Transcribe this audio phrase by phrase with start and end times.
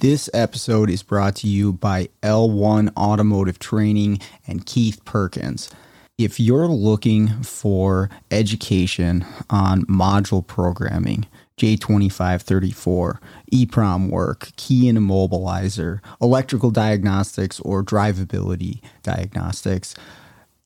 [0.00, 5.70] This episode is brought to you by L1 Automotive Training and Keith Perkins.
[6.16, 13.18] If you're looking for education on module programming, J2534,
[13.52, 19.96] EEPROM work, key and immobilizer, electrical diagnostics, or drivability diagnostics.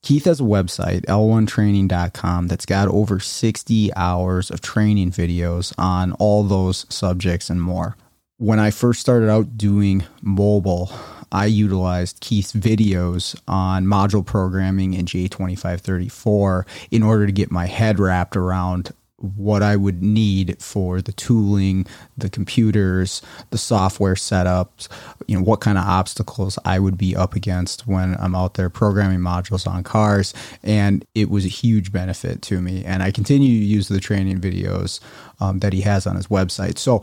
[0.03, 6.43] Keith has a website, l1training.com, that's got over 60 hours of training videos on all
[6.43, 7.97] those subjects and more.
[8.43, 10.91] When I first started out doing mobile,
[11.31, 18.01] I utilized Keith's videos on module programming in J2534 in order to get my head
[18.01, 21.87] wrapped around what I would need for the tooling,
[22.19, 24.89] the computers, the software setups,
[25.29, 28.69] you know, what kind of obstacles I would be up against when I'm out there
[28.69, 30.35] programming modules on cars.
[30.65, 32.85] And it was a huge benefit to me.
[32.85, 34.99] And I continue to use the training videos
[35.39, 36.77] um, that he has on his website.
[36.77, 37.03] So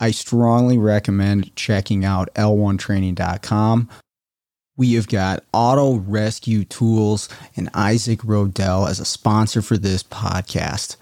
[0.00, 3.88] I strongly recommend checking out L1training.com.
[4.76, 10.94] We have got Auto Rescue Tools and Isaac Rodell as a sponsor for this podcast.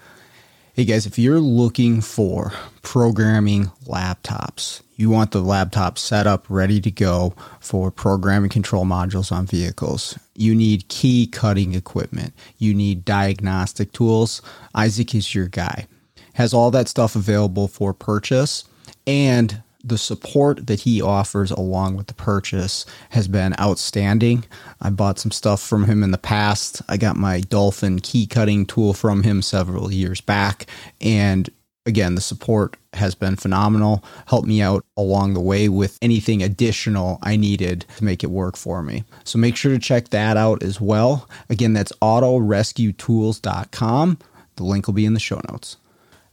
[0.73, 6.81] Hey guys, if you're looking for programming laptops, you want the laptop set up ready
[6.81, 10.17] to go for programming control modules on vehicles.
[10.33, 12.33] You need key cutting equipment.
[12.57, 14.41] You need diagnostic tools.
[14.73, 15.85] Isaac is your guy.
[16.33, 18.63] Has all that stuff available for purchase
[19.07, 24.45] and the support that he offers along with the purchase has been outstanding.
[24.81, 26.81] I bought some stuff from him in the past.
[26.89, 30.65] I got my Dolphin key cutting tool from him several years back.
[30.99, 31.49] And
[31.85, 34.03] again, the support has been phenomenal.
[34.25, 38.57] Helped me out along the way with anything additional I needed to make it work
[38.57, 39.05] for me.
[39.23, 41.29] So make sure to check that out as well.
[41.49, 44.17] Again, that's autorescuetools.com.
[44.57, 45.77] The link will be in the show notes.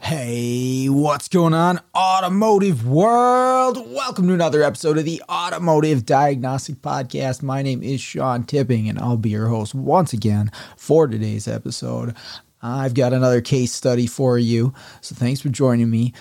[0.05, 3.91] Hey, what's going on, automotive world?
[3.91, 7.43] Welcome to another episode of the Automotive Diagnostic Podcast.
[7.43, 12.15] My name is Sean Tipping, and I'll be your host once again for today's episode.
[12.61, 16.13] I've got another case study for you, so thanks for joining me.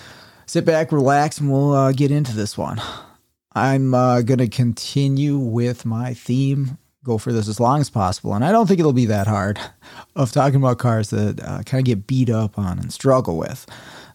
[0.46, 2.80] Sit back, relax, and we'll uh, get into this one.
[3.52, 8.34] I'm uh, going to continue with my theme go for this as long as possible.
[8.34, 9.60] And I don't think it'll be that hard
[10.16, 13.66] of talking about cars that uh, kind of get beat up on and struggle with.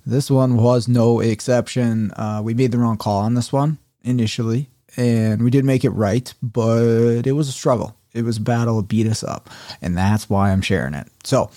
[0.06, 2.12] This one was no exception.
[2.12, 5.92] Uh, we made the wrong call on this one initially, and we did make it
[5.92, 7.96] right, but it was a struggle.
[8.14, 8.80] It was a battle.
[8.80, 9.50] It beat us up,
[9.82, 11.08] and that's why I'm sharing it.
[11.24, 11.52] So,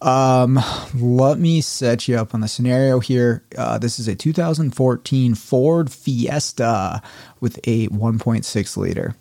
[0.00, 0.58] um,
[0.94, 3.44] let me set you up on the scenario here.
[3.58, 7.02] Uh, this is a 2014 Ford Fiesta
[7.40, 9.14] with a 1.6 liter.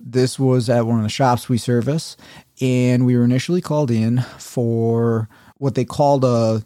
[0.00, 2.16] This was at one of the shops we service,
[2.60, 6.64] and we were initially called in for what they called a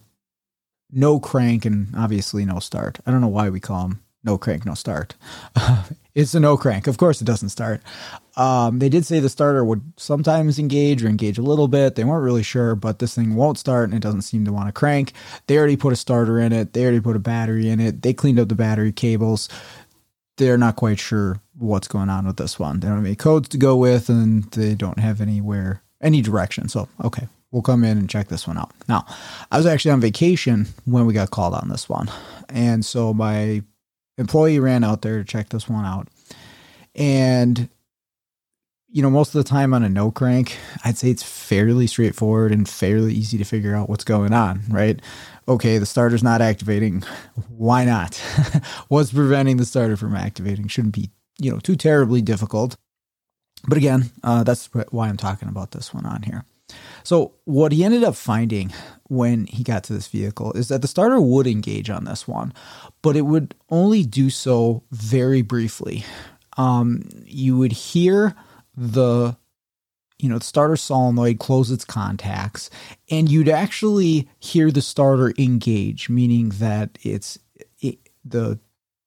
[0.90, 3.00] no crank and obviously no start.
[3.06, 5.14] I don't know why we call them no crank, no start.
[6.14, 6.86] it's a no crank.
[6.86, 7.82] Of course, it doesn't start.
[8.36, 11.96] Um, they did say the starter would sometimes engage or engage a little bit.
[11.96, 14.68] They weren't really sure, but this thing won't start and it doesn't seem to want
[14.68, 15.12] to crank.
[15.46, 16.72] They already put a starter in it.
[16.72, 18.02] They already put a battery in it.
[18.02, 19.48] They cleaned up the battery cables
[20.36, 22.80] they're not quite sure what's going on with this one.
[22.80, 26.68] They don't have any codes to go with, and they don't have anywhere any direction.
[26.68, 28.72] So okay, we'll come in and check this one out.
[28.88, 29.06] Now,
[29.50, 32.10] I was actually on vacation when we got called on this one,
[32.48, 33.62] and so my
[34.18, 36.08] employee ran out there to check this one out,
[36.94, 37.68] and
[38.92, 42.52] you know, most of the time on a no crank, I'd say it's fairly straightforward
[42.52, 45.00] and fairly easy to figure out what's going on, right?
[45.48, 47.02] Okay, the starter's not activating.
[47.48, 48.14] Why not?
[48.88, 50.68] what's preventing the starter from activating?
[50.68, 52.76] Shouldn't be, you know, too terribly difficult.
[53.66, 56.44] But again, uh, that's why I'm talking about this one on here.
[57.04, 58.72] So, what he ended up finding
[59.08, 62.54] when he got to this vehicle is that the starter would engage on this one,
[63.02, 66.04] but it would only do so very briefly.
[66.56, 68.34] Um, you would hear
[68.76, 69.36] the
[70.22, 72.70] you know the starter solenoid close its contacts
[73.10, 77.38] and you'd actually hear the starter engage meaning that it's
[77.80, 78.58] it, the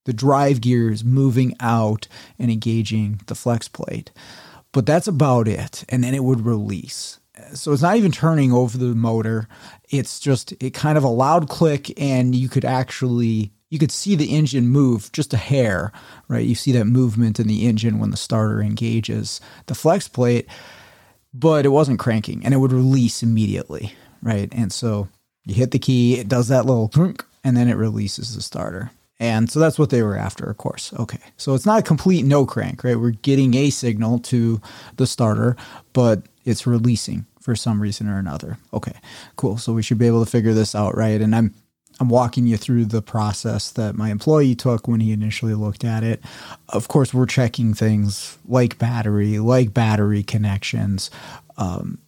[0.05, 2.07] the drive gears moving out
[2.39, 4.11] and engaging the flex plate.
[4.71, 7.19] But that's about it and then it would release.
[7.53, 9.47] So it's not even turning over the motor.
[9.89, 14.15] It's just it kind of a loud click and you could actually you could see
[14.15, 15.91] the engine move just a hair,
[16.27, 16.45] right?
[16.45, 20.47] You see that movement in the engine when the starter engages the flex plate,
[21.37, 24.47] but it wasn't cranking and it would release immediately, right?
[24.53, 25.09] And so
[25.45, 26.89] you hit the key, it does that little
[27.43, 28.91] and then it releases the starter.
[29.19, 30.93] And so that's what they were after, of course.
[30.93, 31.19] Okay.
[31.37, 32.99] So it's not a complete no crank, right?
[32.99, 34.61] We're getting a signal to
[34.97, 35.55] the starter,
[35.93, 38.57] but it's releasing for some reason or another.
[38.73, 38.95] Okay.
[39.35, 39.57] Cool.
[39.57, 41.21] So we should be able to figure this out, right?
[41.21, 41.53] And I'm
[41.99, 46.03] I'm walking you through the process that my employee took when he initially looked at
[46.03, 46.21] it.
[46.69, 51.09] Of course, we're checking things like battery, like battery connections.
[51.57, 51.99] Um,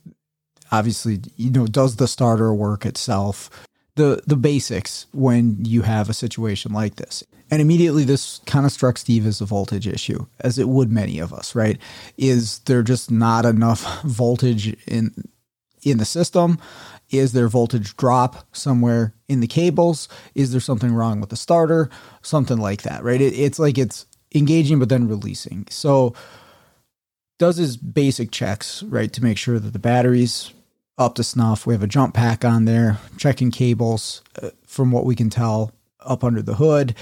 [0.71, 3.49] obviously, you know, does the starter work itself?
[3.97, 7.23] the the basics when you have a situation like this.
[7.49, 11.19] And immediately this kind of struck Steve as a voltage issue, as it would many
[11.19, 11.77] of us, right?
[12.17, 15.11] Is there just not enough voltage in
[15.83, 16.59] in the system?
[17.09, 20.09] Is there voltage drop somewhere in the cables?
[20.35, 21.89] Is there something wrong with the starter?
[22.21, 23.21] Something like that, right?
[23.21, 25.67] It, it's like it's engaging but then releasing.
[25.69, 26.13] So
[27.39, 30.51] does his basic checks, right, to make sure that the batteries
[30.97, 31.65] up to snuff.
[31.65, 35.71] We have a jump pack on there, checking cables uh, from what we can tell
[35.99, 36.95] up under the hood,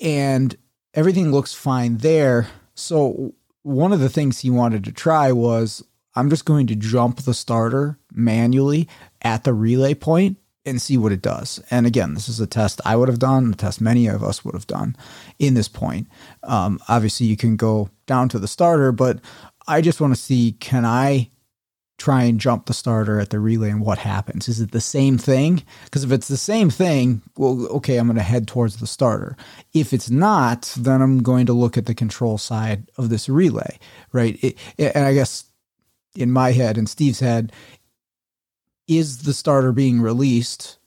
[0.00, 0.56] and
[0.94, 2.48] everything looks fine there.
[2.74, 5.84] So, one of the things he wanted to try was
[6.14, 8.88] I'm just going to jump the starter manually
[9.22, 10.36] at the relay point
[10.66, 11.62] and see what it does.
[11.70, 14.44] And again, this is a test I would have done, a test many of us
[14.44, 14.96] would have done
[15.38, 16.08] in this point.
[16.42, 19.20] Um, obviously, you can go down to the starter, but
[19.66, 21.30] I just want to see can I
[22.00, 24.48] try and jump the starter at the relay and what happens?
[24.48, 25.62] Is it the same thing?
[25.84, 29.36] Because if it's the same thing, well, okay, I'm going to head towards the starter.
[29.74, 33.78] If it's not, then I'm going to look at the control side of this relay,
[34.12, 34.42] right?
[34.42, 35.44] It, and I guess
[36.16, 37.52] in my head and Steve's head,
[38.90, 40.78] is the starter being released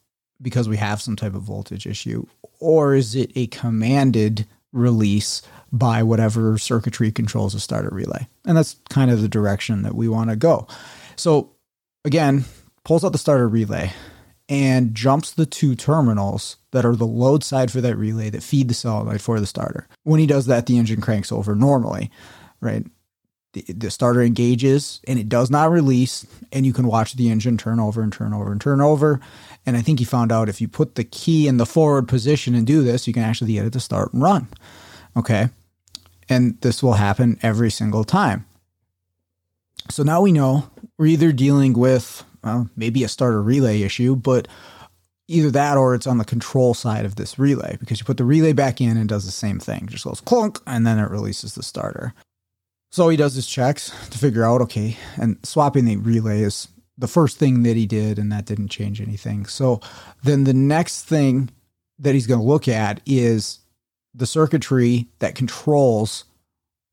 [0.42, 2.26] because we have some type of voltage issue,
[2.60, 5.42] or is it a commanded release
[5.72, 8.28] by whatever circuitry controls the starter relay?
[8.46, 10.68] And that's kind of the direction that we want to go.
[11.16, 11.56] So
[12.04, 12.44] again,
[12.84, 13.94] pulls out the starter relay
[14.50, 18.68] and jumps the two terminals that are the load side for that relay that feed
[18.68, 19.88] the solenoid for the starter.
[20.04, 22.12] When he does that, the engine cranks over normally,
[22.60, 22.86] right?
[23.54, 27.58] The, the starter engages and it does not release, and you can watch the engine
[27.58, 29.20] turn over and turn over and turn over.
[29.66, 32.56] And I think he found out if you put the key in the forward position
[32.56, 34.48] and do this, you can actually get it to start and run.
[35.16, 35.50] Okay.
[36.30, 38.46] And this will happen every single time.
[39.90, 44.48] So now we know we're either dealing with well, maybe a starter relay issue, but
[45.28, 48.26] either that or it's on the control side of this relay because you put the
[48.26, 49.88] relay back in and does the same thing.
[49.88, 52.14] Just goes clunk and then it releases the starter.
[52.94, 57.08] So he does his checks to figure out okay, and swapping the relay is the
[57.08, 59.48] first thing that he did, and that didn't change anything.
[59.48, 59.82] So
[60.22, 61.50] then the next thing
[61.98, 63.62] that he's going to look at is
[64.14, 66.26] the circuitry that controls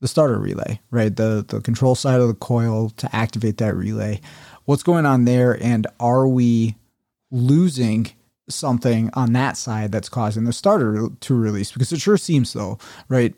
[0.01, 1.15] the starter relay, right?
[1.15, 4.23] The the control side of the coil to activate that relay.
[4.65, 6.77] What's going on there and are we
[7.31, 8.11] losing
[8.49, 12.79] something on that side that's causing the starter to release because it sure seems so,
[13.09, 13.35] right?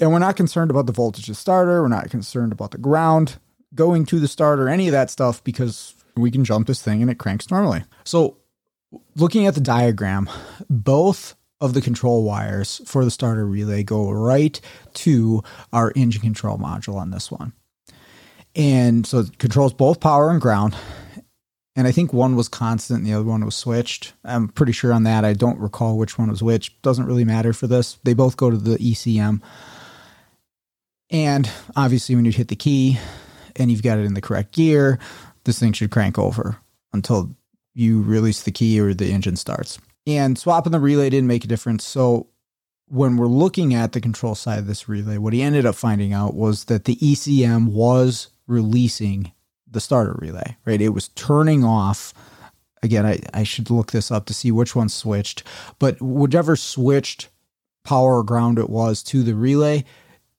[0.00, 3.38] And we're not concerned about the voltage of starter, we're not concerned about the ground
[3.74, 7.10] going to the starter, any of that stuff because we can jump this thing and
[7.10, 7.84] it cranks normally.
[8.04, 8.38] So
[9.16, 10.28] looking at the diagram,
[10.70, 14.60] both of the control wires for the starter relay go right
[14.94, 15.42] to
[15.72, 17.52] our engine control module on this one.
[18.54, 20.76] And so it controls both power and ground.
[21.76, 24.12] And I think one was constant and the other one was switched.
[24.24, 25.24] I'm pretty sure on that.
[25.24, 26.80] I don't recall which one was which.
[26.82, 27.98] Doesn't really matter for this.
[28.02, 29.40] They both go to the ECM.
[31.10, 32.98] And obviously, when you hit the key
[33.56, 34.98] and you've got it in the correct gear,
[35.44, 36.58] this thing should crank over
[36.92, 37.34] until
[37.74, 39.78] you release the key or the engine starts.
[40.06, 41.84] And swapping the relay didn't make a difference.
[41.84, 42.28] So
[42.86, 46.12] when we're looking at the control side of this relay, what he ended up finding
[46.12, 49.32] out was that the ECM was releasing
[49.70, 50.80] the starter relay, right?
[50.80, 52.14] It was turning off.
[52.82, 55.42] Again, I, I should look this up to see which one switched,
[55.78, 57.28] but whichever switched
[57.84, 59.84] power or ground it was to the relay,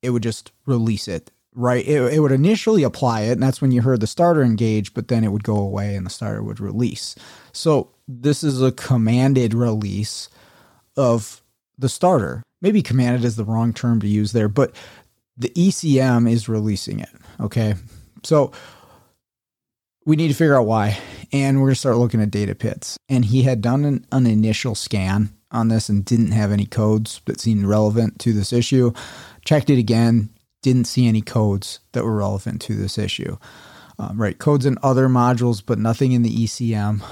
[0.01, 1.85] it would just release it right?
[1.85, 5.07] It, it would initially apply it, and that's when you heard the starter engage, but
[5.07, 7.15] then it would go away and the starter would release.
[7.51, 10.29] So this is a commanded release
[10.95, 11.43] of
[11.77, 12.43] the starter.
[12.61, 14.73] Maybe commanded is the wrong term to use there, but
[15.37, 17.09] the ECM is releasing it.
[17.39, 17.75] Okay.
[18.23, 18.51] So
[20.05, 20.97] we need to figure out why.
[21.31, 22.97] And we're going to start looking at data PIDs.
[23.07, 27.21] And he had done an, an initial scan on this and didn't have any codes
[27.25, 28.91] that seemed relevant to this issue.
[29.45, 30.29] Checked it again,
[30.61, 33.37] didn't see any codes that were relevant to this issue.
[33.97, 37.03] Um, right, codes in other modules, but nothing in the ECM.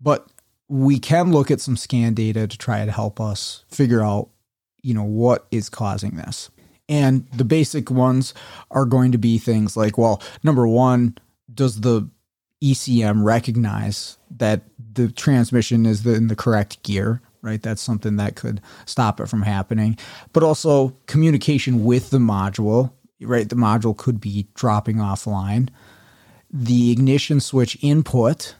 [0.00, 0.26] But
[0.68, 4.28] we can look at some scan data to try to help us figure out,
[4.82, 6.50] you know, what is causing this.
[6.88, 8.34] And the basic ones
[8.70, 11.16] are going to be things like, well, number one,
[11.52, 12.08] does the
[12.62, 17.22] ECM recognize that the transmission is in the correct gear?
[17.42, 19.96] Right, that's something that could stop it from happening.
[20.32, 22.92] But also communication with the module.
[23.20, 25.68] Right, the module could be dropping offline.
[26.50, 28.54] The ignition switch input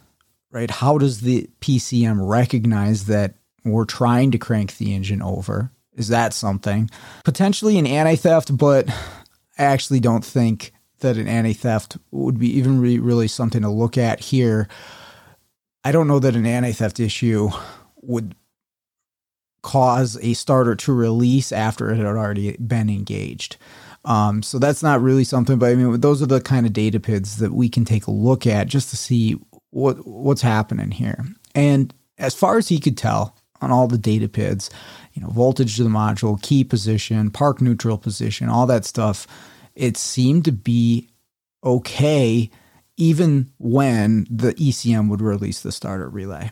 [0.50, 0.70] right?
[0.70, 3.34] How does the PCM recognize that
[3.64, 5.70] we're trying to crank the engine over?
[5.94, 6.90] Is that something?
[7.24, 8.88] Potentially an anti theft, but
[9.58, 13.70] I actually don't think that an anti theft would be even really, really something to
[13.70, 14.68] look at here.
[15.84, 17.50] I don't know that an anti theft issue
[18.02, 18.34] would
[19.62, 23.56] cause a starter to release after it had already been engaged.
[24.04, 26.98] Um, so that's not really something, but I mean, those are the kind of data
[26.98, 29.38] PIDs that we can take a look at just to see
[29.70, 31.24] what what's happening here.
[31.54, 34.70] And as far as he could tell on all the data PIDs,
[35.12, 39.26] you know, voltage to the module, key position, park neutral position, all that stuff,
[39.74, 41.08] it seemed to be
[41.62, 42.50] okay
[42.96, 46.50] even when the ECM would release the starter relay.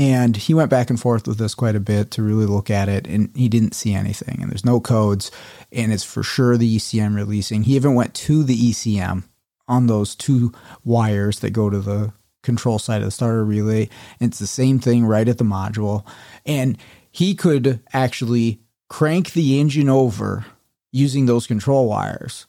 [0.00, 2.88] And he went back and forth with this quite a bit to really look at
[2.88, 4.38] it, and he didn't see anything.
[4.40, 5.30] And there's no codes,
[5.70, 7.64] and it's for sure the ECM releasing.
[7.64, 9.24] He even went to the ECM
[9.68, 10.54] on those two
[10.84, 13.90] wires that go to the control side of the starter relay.
[14.18, 16.06] And it's the same thing right at the module.
[16.46, 16.78] And
[17.10, 20.46] he could actually crank the engine over
[20.92, 22.46] using those control wires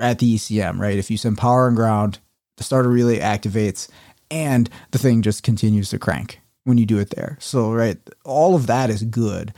[0.00, 0.96] at the ECM, right?
[0.96, 2.20] If you send power and ground,
[2.56, 3.88] the starter relay activates
[4.30, 7.36] and the thing just continues to crank when you do it there.
[7.40, 9.52] So, right, all of that is good.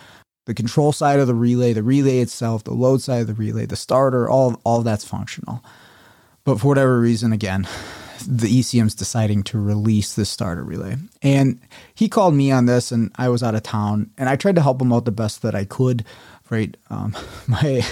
[0.44, 3.66] The control side of the relay, the relay itself, the load side of the relay,
[3.66, 5.64] the starter, all all that's functional.
[6.44, 7.66] But for whatever reason, again,
[8.26, 10.96] the ECM's deciding to release this starter relay.
[11.22, 11.60] And
[11.94, 14.62] he called me on this, and I was out of town, and I tried to
[14.62, 16.04] help him out the best that I could.
[16.48, 17.16] Right, um,
[17.48, 17.84] my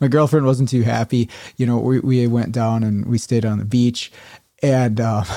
[0.00, 1.30] my girlfriend wasn't too happy.
[1.56, 4.12] You know, we we went down and we stayed on the beach,
[4.62, 5.00] and.
[5.00, 5.24] Uh,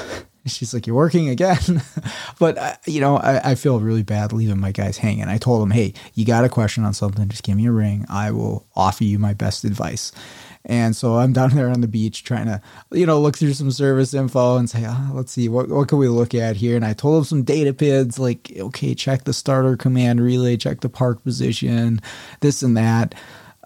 [0.54, 1.82] she's like, "You're working again,"
[2.40, 5.26] but uh, you know, I, I, feel really bad leaving my guys hanging.
[5.26, 7.28] I told him, "Hey, you got a question on something?
[7.30, 8.06] Just give me a ring.
[8.10, 10.12] I will offer you my best advice."
[10.68, 12.62] And so I'm down there on the beach trying to,
[12.92, 15.98] you know, look through some service info and say, oh, let's see, what, what can
[15.98, 16.76] we look at here?
[16.76, 20.82] And I told him some data PIDs like, okay, check the starter command relay, check
[20.82, 22.02] the park position,
[22.42, 23.16] this and that.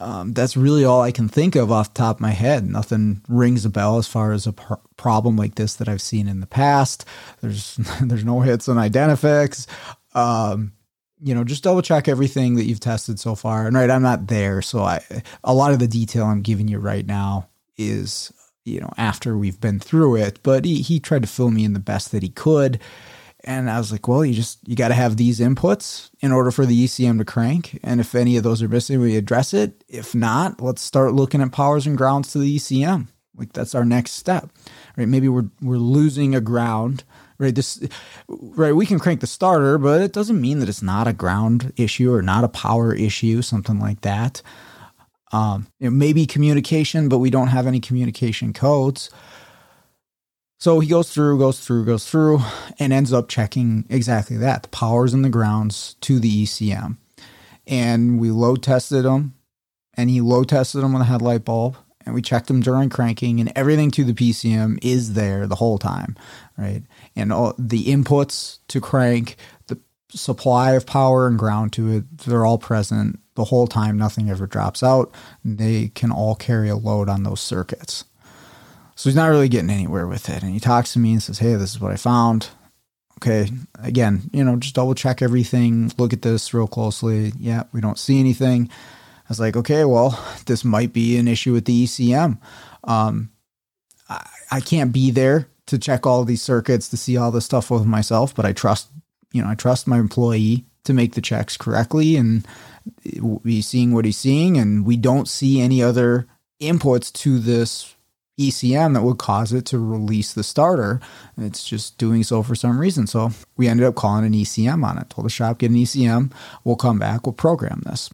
[0.01, 2.67] Um, that's really all I can think of off the top of my head.
[2.67, 6.27] Nothing rings a bell as far as a pr- problem like this that I've seen
[6.27, 7.05] in the past.
[7.41, 9.67] There's there's no hits on Identifix.
[10.13, 10.73] Um,
[11.23, 13.67] you know, just double check everything that you've tested so far.
[13.67, 15.01] And right, I'm not there, so I
[15.43, 18.33] a lot of the detail I'm giving you right now is
[18.65, 20.39] you know after we've been through it.
[20.41, 22.79] But he he tried to fill me in the best that he could,
[23.43, 26.51] and I was like, well, you just you got to have these inputs in order
[26.51, 27.79] for the ECM to crank.
[27.83, 29.83] And if any of those are missing, we address it.
[29.87, 33.07] If not, let's start looking at powers and grounds to the ECM.
[33.35, 34.49] Like that's our next step,
[34.97, 35.07] right?
[35.07, 37.03] Maybe we're we're losing a ground
[37.41, 37.83] right this
[38.29, 41.73] right we can crank the starter but it doesn't mean that it's not a ground
[41.75, 44.43] issue or not a power issue something like that
[45.31, 49.09] um, it may be communication but we don't have any communication codes
[50.61, 52.39] so he goes through goes through goes through
[52.79, 56.97] and ends up checking exactly that the powers and the grounds to the ecm
[57.67, 59.33] and we load tested them
[59.95, 63.39] and he load tested them with a headlight bulb and we checked them during cranking
[63.39, 66.15] and everything to the PCM is there the whole time,
[66.57, 66.83] right?
[67.15, 69.35] And all the inputs to crank,
[69.67, 73.97] the supply of power and ground to it, they're all present the whole time.
[73.97, 75.11] Nothing ever drops out.
[75.45, 78.05] They can all carry a load on those circuits.
[79.01, 80.43] So he's not really getting anywhere with it.
[80.43, 82.49] And he talks to me and says, Hey, this is what I found.
[83.17, 83.49] Okay.
[83.79, 87.33] Again, you know, just double check everything, look at this real closely.
[87.39, 91.53] Yeah, we don't see anything I was like, okay, well, this might be an issue
[91.53, 92.37] with the ECM.
[92.83, 93.31] Um,
[94.09, 97.71] I, I can't be there to check all these circuits to see all this stuff
[97.71, 98.89] with myself, but I trust,
[99.31, 102.45] you know, I trust my employee to make the checks correctly and
[103.03, 104.57] he's seeing what he's seeing.
[104.57, 106.27] And we don't see any other
[106.59, 107.95] inputs to this
[108.39, 110.99] ECM that would cause it to release the starter.
[111.35, 113.07] And it's just doing so for some reason.
[113.07, 115.09] So we ended up calling an ECM on it.
[115.09, 116.31] Told the shop, get an ECM.
[116.63, 117.25] We'll come back.
[117.25, 118.09] We'll program this.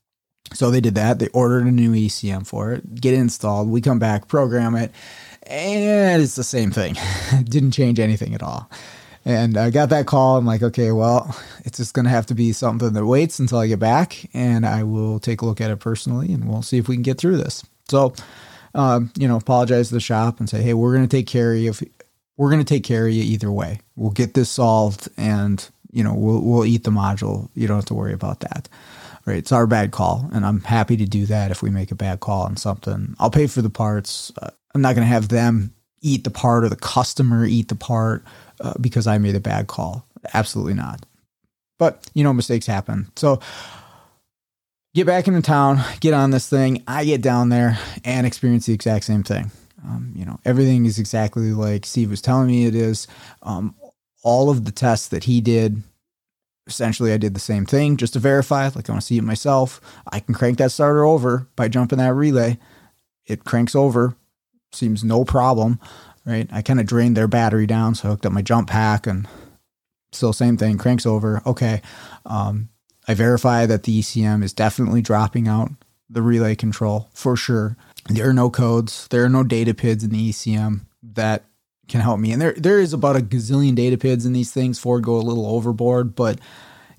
[0.53, 1.19] So they did that.
[1.19, 3.69] They ordered a new ECM for it, get it installed.
[3.69, 4.91] We come back, program it,
[5.43, 6.95] and it's the same thing.
[7.43, 8.69] Didn't change anything at all.
[9.25, 10.37] And I got that call.
[10.37, 13.57] I'm like, okay, well, it's just going to have to be something that waits until
[13.57, 16.77] I get back, and I will take a look at it personally, and we'll see
[16.77, 17.65] if we can get through this.
[17.89, 18.13] So,
[18.73, 21.53] um, you know, apologize to the shop and say, hey, we're going to take care
[21.53, 21.73] of you.
[22.37, 23.79] we're going to take care of you either way.
[23.95, 27.49] We'll get this solved and, you know, we'll, we'll eat the module.
[27.55, 28.69] You don't have to worry about that.
[29.25, 29.37] Right.
[29.37, 30.29] It's our bad call.
[30.31, 33.13] And I'm happy to do that if we make a bad call on something.
[33.19, 34.31] I'll pay for the parts.
[34.41, 37.75] Uh, I'm not going to have them eat the part or the customer eat the
[37.75, 38.23] part
[38.61, 40.05] uh, because I made a bad call.
[40.33, 41.05] Absolutely not.
[41.77, 43.11] But, you know, mistakes happen.
[43.17, 43.39] So,
[44.97, 46.83] get back into town, get on this thing.
[46.87, 49.51] I get down there and experience the exact same thing.
[49.85, 53.07] Um, you know, everything is exactly like Steve was telling me it is.
[53.43, 53.75] Um,
[54.23, 55.83] all of the tests that he did,
[56.65, 58.63] essentially, I did the same thing just to verify.
[58.73, 59.79] Like, I want to see it myself.
[60.11, 62.57] I can crank that starter over by jumping that relay.
[63.27, 64.15] It cranks over,
[64.71, 65.79] seems no problem,
[66.25, 66.49] right?
[66.51, 69.27] I kind of drained their battery down, so I hooked up my jump pack and
[70.11, 71.43] still same thing, cranks over.
[71.45, 71.83] Okay.
[72.25, 72.69] Um,
[73.07, 75.71] I verify that the ECM is definitely dropping out
[76.09, 77.77] the relay control for sure.
[78.09, 80.81] There are no codes, there are no data PIDs in the ECM
[81.13, 81.45] that
[81.87, 82.31] can help me.
[82.31, 84.79] And there there is about a gazillion data PIDs in these things.
[84.79, 86.39] Ford go a little overboard, but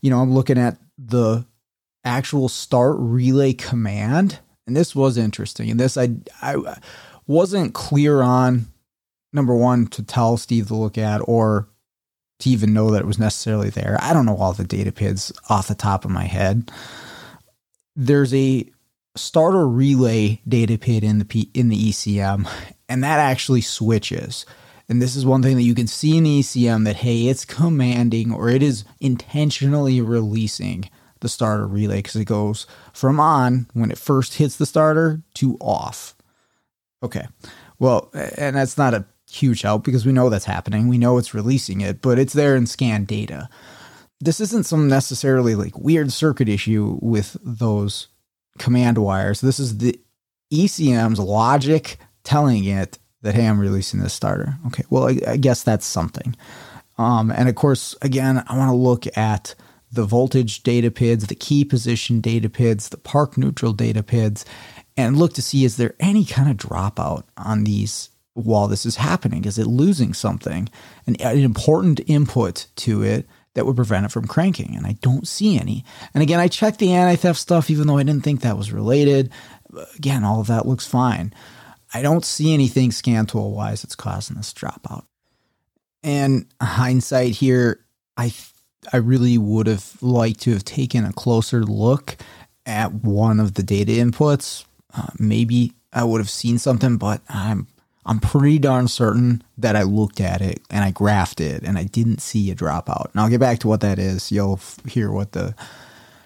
[0.00, 1.46] you know, I'm looking at the
[2.04, 5.70] actual start relay command, and this was interesting.
[5.70, 6.10] And this I
[6.42, 6.78] I
[7.26, 8.66] wasn't clear on
[9.32, 11.68] number one to tell Steve to look at or
[12.40, 13.98] to even know that it was necessarily there.
[14.00, 16.70] I don't know all the data PIDs off the top of my head.
[17.96, 18.66] There's a
[19.16, 22.48] starter relay data PID in the P, in the ECM,
[22.88, 24.46] and that actually switches.
[24.88, 27.44] And this is one thing that you can see in the ECM that hey, it's
[27.44, 30.88] commanding or it is intentionally releasing
[31.20, 35.56] the starter relay because it goes from on when it first hits the starter to
[35.60, 36.14] off.
[37.02, 37.26] Okay.
[37.78, 40.88] Well, and that's not a huge help because we know that's happening.
[40.88, 43.48] We know it's releasing it, but it's there in scan data.
[44.20, 48.08] This isn't some necessarily like weird circuit issue with those
[48.58, 49.40] command wires.
[49.40, 50.00] This is the
[50.52, 54.58] ECM's logic telling it that, hey, I'm releasing this starter.
[54.66, 56.36] Okay, well, I, I guess that's something.
[56.96, 59.54] Um, and of course, again, I want to look at
[59.90, 64.44] the voltage data PIDs, the key position data PIDs, the park neutral data PIDs,
[64.96, 68.96] and look to see is there any kind of dropout on these while this is
[68.96, 69.44] happening?
[69.44, 70.68] Is it losing something?
[71.06, 74.76] An, an important input to it that would prevent it from cranking.
[74.76, 75.84] And I don't see any.
[76.14, 78.72] And again, I checked the anti theft stuff, even though I didn't think that was
[78.72, 79.32] related.
[79.96, 81.34] Again, all of that looks fine.
[81.92, 85.04] I don't see anything scan tool wise that's causing this dropout.
[86.02, 87.84] And hindsight here,
[88.16, 88.32] I
[88.92, 92.16] I really would have liked to have taken a closer look
[92.64, 94.64] at one of the data inputs.
[94.94, 97.66] Uh, maybe I would have seen something, but I'm
[98.08, 101.84] I'm pretty darn certain that I looked at it and I graphed it and I
[101.84, 103.12] didn't see a dropout.
[103.12, 104.32] And I'll get back to what that is.
[104.32, 105.54] You'll f- hear what the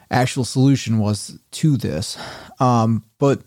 [0.09, 2.17] actual solution was to this.
[2.61, 3.41] Um, but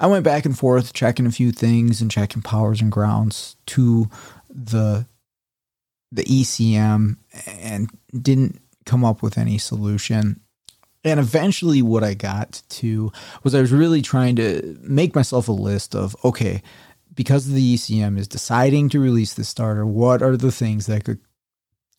[0.00, 4.08] I went back and forth checking a few things and checking powers and grounds to
[4.48, 5.06] the
[6.10, 7.88] the ECM and
[8.20, 10.40] didn't come up with any solution.
[11.04, 13.10] And eventually, what I got to
[13.42, 16.62] was I was really trying to make myself a list of okay,
[17.14, 21.18] because the ECM is deciding to release the starter, what are the things that could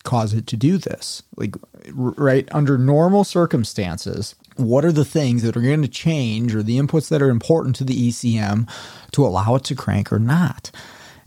[0.02, 1.22] cause it to do this?
[1.36, 1.56] Like,
[1.92, 6.78] right under normal circumstances, what are the things that are going to change or the
[6.78, 8.68] inputs that are important to the ECM
[9.12, 10.70] to allow it to crank or not?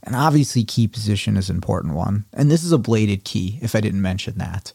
[0.04, 2.26] And obviously, key position is an important one.
[2.34, 4.72] And this is a bladed key, if I didn't mention that.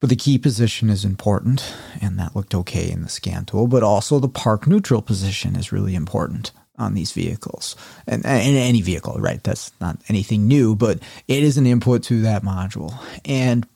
[0.00, 3.66] But the key position is important, and that looked okay in the scan tool.
[3.66, 8.80] But also, the park neutral position is really important on these vehicles and, and any
[8.80, 9.42] vehicle, right?
[9.42, 12.94] That's not anything new, but it is an input to that module.
[13.24, 13.66] And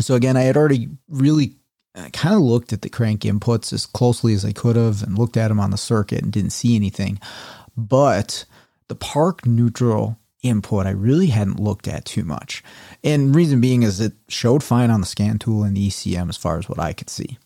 [0.00, 1.56] so again, I had already really
[1.94, 5.18] uh, kind of looked at the crank inputs as closely as I could have and
[5.18, 7.18] looked at them on the circuit and didn't see anything.
[7.76, 8.44] But
[8.88, 12.62] the park neutral input I really hadn't looked at too much.
[13.02, 16.36] And reason being is it showed fine on the scan tool and the ECM as
[16.36, 17.38] far as what I could see.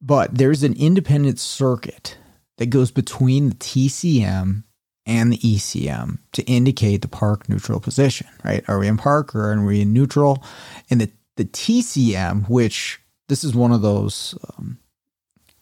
[0.00, 2.16] But there's an independent circuit
[2.58, 4.64] that goes between the TCM
[5.06, 8.62] and the ECM to indicate the park neutral position, right?
[8.68, 10.44] Are we in park or are we in neutral?
[10.90, 14.78] And the, the TCM, which this is one of those um,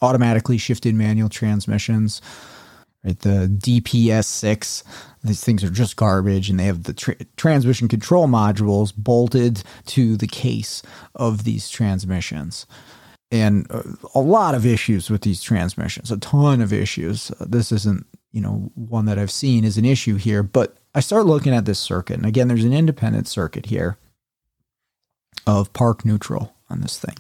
[0.03, 2.21] automatically shifted manual transmissions,
[3.05, 3.19] right?
[3.21, 4.83] The DPS6,
[5.23, 10.17] these things are just garbage and they have the tra- transmission control modules bolted to
[10.17, 10.83] the case
[11.15, 12.67] of these transmissions
[13.31, 13.83] and uh,
[14.15, 17.31] a lot of issues with these transmissions, a ton of issues.
[17.33, 21.01] Uh, this isn't, you know, one that I've seen as an issue here, but I
[21.01, 22.17] start looking at this circuit.
[22.17, 23.99] And again, there's an independent circuit here
[25.47, 27.17] of park neutral on this thing.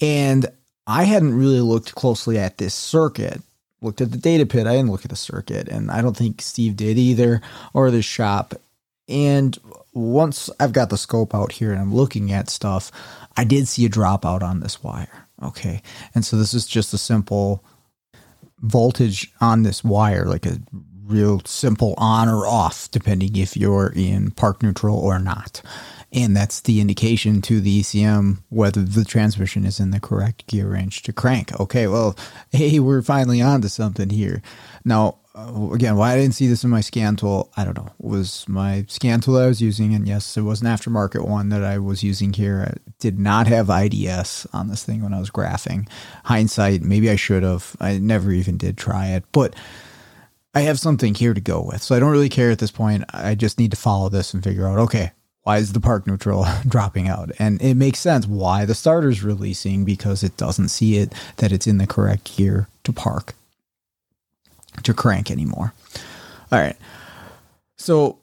[0.00, 0.46] And
[0.86, 3.42] I hadn't really looked closely at this circuit
[3.80, 4.66] looked at the data PID.
[4.66, 7.40] I didn't look at the circuit, and I don't think Steve did either,
[7.72, 8.54] or the shop.
[9.08, 9.56] And
[9.92, 12.90] once I've got the scope out here and I'm looking at stuff,
[13.36, 15.26] I did see a dropout on this wire.
[15.42, 15.82] Okay.
[16.14, 17.64] And so this is just a simple
[18.60, 20.60] voltage on this wire, like a
[21.04, 25.62] real simple on or off, depending if you're in park neutral or not.
[26.12, 30.68] And that's the indication to the ECM whether the transmission is in the correct gear
[30.68, 31.58] range to crank.
[31.60, 32.16] Okay, well,
[32.50, 34.40] hey, we're finally on to something here.
[34.84, 37.92] Now, uh, again, why I didn't see this in my scan tool, I don't know.
[38.00, 41.50] It was my scan tool I was using, and yes, it was an aftermarket one
[41.50, 42.72] that I was using here.
[42.74, 45.88] I did not have IDS on this thing when I was graphing.
[46.24, 47.76] Hindsight, maybe I should have.
[47.80, 49.54] I never even did try it, but
[50.54, 51.82] I have something here to go with.
[51.82, 53.04] So I don't really care at this point.
[53.12, 55.12] I just need to follow this and figure out, okay,
[55.48, 57.30] why is the park neutral dropping out?
[57.38, 61.66] And it makes sense why the starter's releasing because it doesn't see it that it's
[61.66, 63.34] in the correct gear to park
[64.82, 65.72] to crank anymore.
[66.52, 66.76] All right.
[67.76, 68.18] So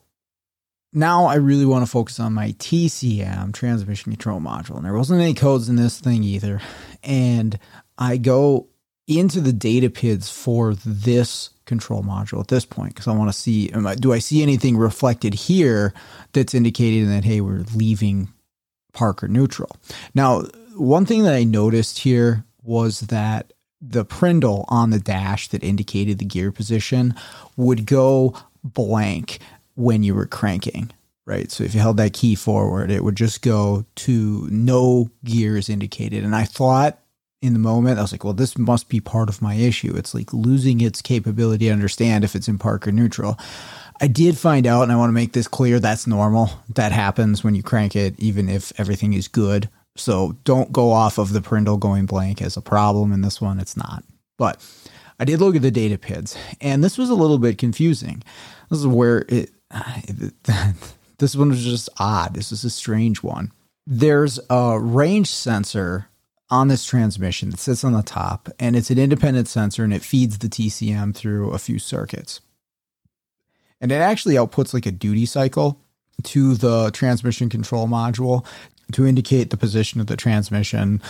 [0.93, 4.75] now I really want to focus on my TCM transmission control module.
[4.75, 6.61] And there wasn't any codes in this thing either.
[7.03, 7.57] And
[7.97, 8.67] I go
[9.07, 13.37] into the data PIDs for this control module at this point because I want to
[13.37, 15.93] see I, do I see anything reflected here
[16.33, 18.29] that's indicating that hey we're leaving
[18.95, 19.75] Parker neutral.
[20.15, 20.43] Now,
[20.75, 26.17] one thing that I noticed here was that the Prindle on the dash that indicated
[26.17, 27.13] the gear position
[27.55, 29.39] would go blank
[29.75, 30.91] when you were cranking,
[31.25, 31.51] right?
[31.51, 36.23] So if you held that key forward, it would just go to no gears indicated.
[36.23, 36.99] And I thought
[37.45, 39.95] in the moment, I was like, well, this must be part of my issue.
[39.95, 43.37] It's like losing its capability to understand if it's in park or neutral.
[44.01, 46.49] I did find out, and I want to make this clear that's normal.
[46.73, 49.69] That happens when you crank it, even if everything is good.
[49.95, 53.59] So don't go off of the Prindle going blank as a problem in this one.
[53.59, 54.03] It's not.
[54.37, 54.61] But
[55.19, 58.21] I did look at the data PIDs, and this was a little bit confusing.
[58.69, 60.33] This is where it, it
[61.19, 62.33] this one was just odd.
[62.33, 63.53] This is a strange one.
[63.87, 66.09] There's a range sensor
[66.49, 70.03] on this transmission that sits on the top, and it's an independent sensor and it
[70.03, 72.41] feeds the TCM through a few circuits.
[73.81, 75.81] And it actually outputs like a duty cycle
[76.23, 78.45] to the transmission control module
[78.93, 81.01] to indicate the position of the transmission,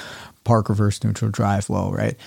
[0.44, 2.18] park reverse neutral drive low, right?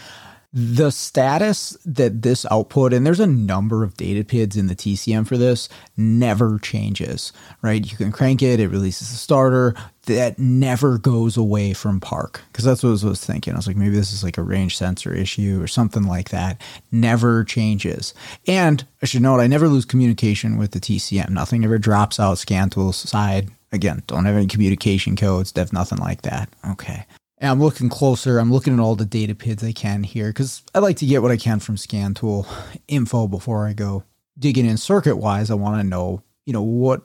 [0.60, 5.24] The status that this output, and there's a number of data PIDs in the TCM
[5.24, 7.88] for this, never changes, right?
[7.88, 9.76] You can crank it, it releases the starter.
[10.06, 12.40] That never goes away from park.
[12.50, 13.52] Because that's what I was thinking.
[13.52, 16.60] I was like, maybe this is like a range sensor issue or something like that.
[16.90, 18.12] Never changes.
[18.48, 21.28] And I should note, I never lose communication with the TCM.
[21.28, 23.50] Nothing ever drops out scan tool side.
[23.70, 26.48] Again, don't have any communication codes, have nothing like that.
[26.68, 27.04] Okay.
[27.40, 28.38] And I'm looking closer.
[28.38, 31.22] I'm looking at all the data PIDs I can here because I like to get
[31.22, 32.46] what I can from scan tool
[32.88, 34.04] info before I go
[34.38, 35.50] digging in circuit wise.
[35.50, 37.02] I want to know, you know, what,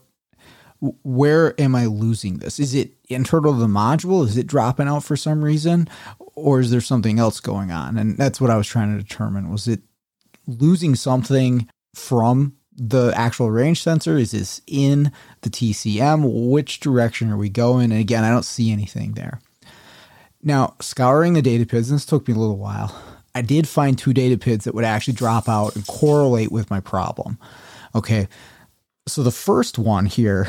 [1.04, 2.60] where am I losing this?
[2.60, 4.26] Is it internal to the module?
[4.26, 5.88] Is it dropping out for some reason?
[6.36, 7.98] Or is there something else going on?
[7.98, 9.52] And that's what I was trying to determine.
[9.52, 9.82] Was it
[10.48, 14.18] losing something from the actual range sensor?
[14.18, 16.50] Is this in the TCM?
[16.52, 17.92] Which direction are we going?
[17.92, 19.40] And again, I don't see anything there.
[20.44, 22.94] Now, scouring the data PIDs, this took me a little while.
[23.34, 26.82] I did find two data PIDs that would actually drop out and correlate with my
[26.82, 27.40] problem.
[27.96, 28.28] Okay,
[29.08, 30.48] so the first one here,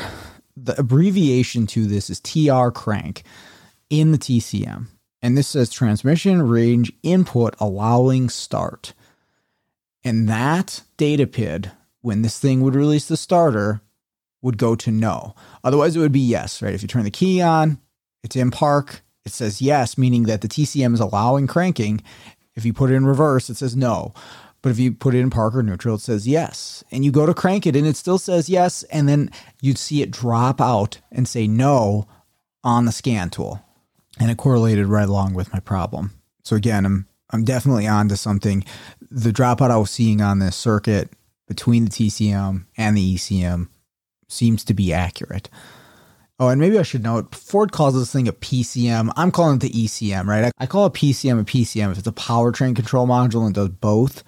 [0.57, 3.23] the abbreviation to this is TR crank
[3.89, 4.87] in the TCM.
[5.21, 8.93] And this says transmission range input allowing start.
[10.03, 13.81] And that data PID, when this thing would release the starter,
[14.41, 15.33] would go to no.
[15.63, 16.75] Otherwise, it would be yes, right?
[16.75, 17.79] If you turn the key on,
[18.23, 22.01] it's in park, it says yes, meaning that the TCM is allowing cranking.
[22.55, 24.13] If you put it in reverse, it says no.
[24.61, 26.83] But if you put it in park or neutral, it says yes.
[26.91, 28.83] And you go to crank it and it still says yes.
[28.83, 29.29] And then
[29.61, 32.07] you'd see it drop out and say no
[32.63, 33.61] on the scan tool.
[34.19, 36.13] And it correlated right along with my problem.
[36.43, 38.63] So again, I'm I'm definitely on to something.
[39.11, 41.09] The dropout I was seeing on this circuit
[41.47, 43.67] between the TCM and the ECM
[44.27, 45.49] seems to be accurate.
[46.37, 49.11] Oh, and maybe I should note Ford calls this thing a PCM.
[49.15, 50.51] I'm calling it the ECM, right?
[50.57, 54.23] I call a PCM a PCM if it's a powertrain control module and does both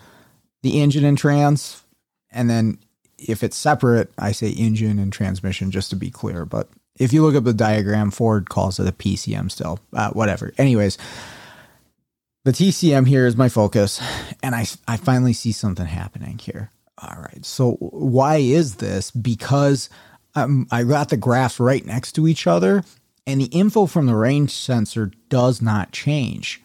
[0.63, 1.83] the engine and trans.
[2.31, 2.77] And then
[3.17, 6.45] if it's separate, I say engine and transmission just to be clear.
[6.45, 9.79] But if you look up the diagram, Ford calls it a PCM still.
[9.93, 10.53] Uh, whatever.
[10.57, 10.97] Anyways,
[12.45, 14.01] the TCM here is my focus,
[14.41, 16.71] and I, I finally see something happening here.
[16.99, 17.45] All right.
[17.45, 19.11] So, why is this?
[19.11, 19.89] Because
[20.35, 22.83] um, I got the graphs right next to each other,
[23.25, 26.61] and the info from the range sensor does not change.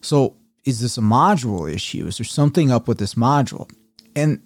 [0.00, 2.06] So is this a module issue?
[2.06, 3.70] Is there something up with this module?
[4.14, 4.42] And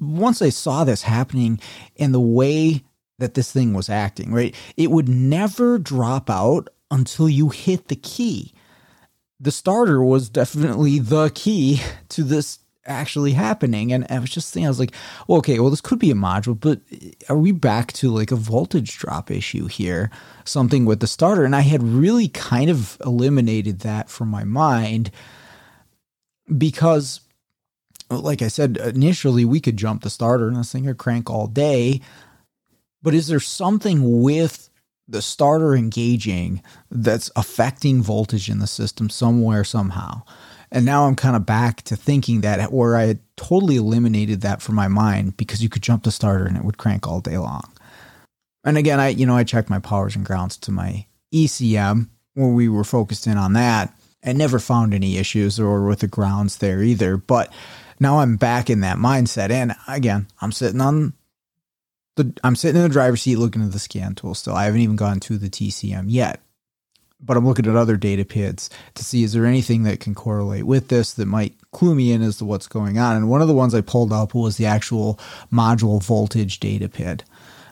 [0.00, 1.60] once I saw this happening
[1.98, 2.84] and the way
[3.18, 7.96] that this thing was acting, right, it would never drop out until you hit the
[7.96, 8.52] key.
[9.40, 13.92] The starter was definitely the key to this actually happening.
[13.92, 14.94] And I was just thinking, I was like,
[15.26, 16.80] well, okay, well, this could be a module, but
[17.28, 20.10] are we back to like a voltage drop issue here?
[20.44, 21.44] Something with the starter.
[21.44, 25.10] And I had really kind of eliminated that from my mind
[26.56, 27.20] because,
[28.10, 31.46] like I said, initially we could jump the starter and this thing could crank all
[31.46, 32.00] day.
[33.02, 34.70] But is there something with
[35.06, 40.22] the starter engaging that's affecting voltage in the system somewhere, somehow?
[40.74, 44.60] And now I'm kind of back to thinking that where I had totally eliminated that
[44.60, 47.38] from my mind because you could jump the starter and it would crank all day
[47.38, 47.72] long.
[48.64, 52.48] And again, I you know, I checked my powers and grounds to my ECM where
[52.48, 56.56] we were focused in on that and never found any issues or with the grounds
[56.56, 57.16] there either.
[57.16, 57.52] But
[58.00, 59.50] now I'm back in that mindset.
[59.50, 61.12] And again, I'm sitting on
[62.16, 64.56] the I'm sitting in the driver's seat looking at the scan tool still.
[64.56, 66.40] I haven't even gone to the TCM yet
[67.24, 70.64] but I'm looking at other data PIDs to see is there anything that can correlate
[70.64, 73.16] with this that might clue me in as to what's going on.
[73.16, 75.18] And one of the ones I pulled up was the actual
[75.52, 77.24] module voltage data PID,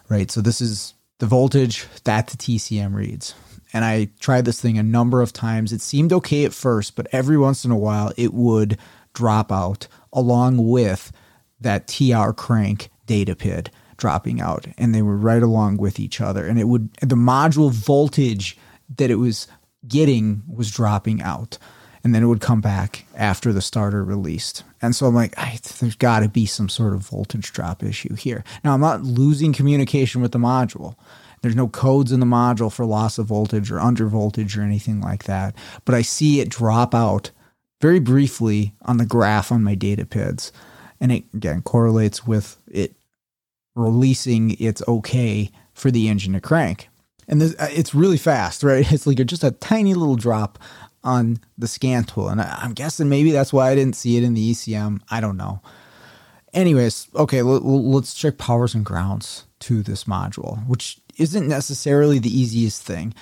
[0.08, 0.30] right?
[0.30, 3.34] So this is the voltage that the TCM reads.
[3.72, 5.72] And I tried this thing a number of times.
[5.72, 8.78] It seemed okay at first, but every once in a while it would
[9.14, 11.12] drop out along with
[11.60, 14.66] that TR crank data PID dropping out.
[14.76, 16.46] And they were right along with each other.
[16.46, 18.58] And it would, the module voltage
[18.96, 19.46] that it was
[19.86, 21.58] getting was dropping out.
[22.04, 24.64] And then it would come back after the starter released.
[24.80, 25.36] And so I'm like,
[25.78, 28.42] there's got to be some sort of voltage drop issue here.
[28.64, 30.96] Now, I'm not losing communication with the module.
[31.42, 35.00] There's no codes in the module for loss of voltage or under voltage or anything
[35.00, 35.54] like that.
[35.84, 37.30] But I see it drop out
[37.80, 40.50] very briefly on the graph on my data PIDs.
[41.00, 42.96] And it, again, correlates with it
[43.76, 46.88] releasing its okay for the engine to crank
[47.28, 48.86] and this, uh, it's really fast, right?
[48.92, 50.58] It's like just a tiny little drop
[51.04, 54.22] on the scan tool, and I, am guessing maybe that's why I didn't see it
[54.22, 55.00] in the ECM.
[55.10, 55.60] I don't know.
[56.52, 62.36] Anyways, okay, let, let's check powers and grounds to this module, which isn't necessarily the
[62.36, 63.14] easiest thing.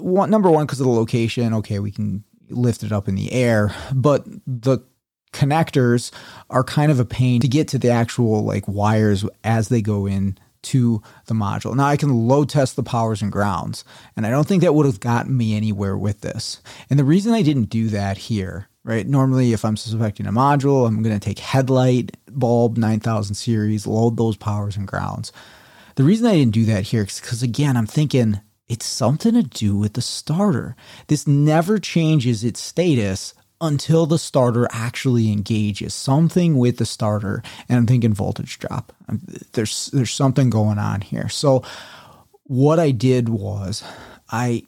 [0.00, 1.54] One, number one, because of the location.
[1.54, 4.78] Okay, we can lift it up in the air, but the
[5.32, 6.10] connectors
[6.50, 10.06] are kind of a pain to get to the actual like wires as they go
[10.06, 11.74] in to the module.
[11.74, 13.84] Now I can load test the powers and grounds,
[14.16, 16.60] and I don't think that would have gotten me anywhere with this.
[16.90, 19.06] And the reason I didn't do that here, right?
[19.06, 24.16] Normally, if I'm suspecting a module, I'm going to take headlight bulb 9000 series, load
[24.16, 25.32] those powers and grounds.
[25.96, 29.42] The reason I didn't do that here is because, again, I'm thinking it's something to
[29.42, 30.76] do with the starter.
[31.06, 37.42] This never changes its status until the starter actually engages something with the starter.
[37.68, 38.92] And i'm thinking voltage drop.
[39.08, 39.20] Um,
[39.52, 41.28] there's there's something going on here.
[41.28, 41.62] So
[42.44, 43.82] what i did was
[44.30, 44.64] i